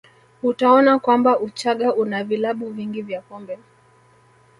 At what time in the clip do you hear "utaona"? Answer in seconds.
0.43-0.99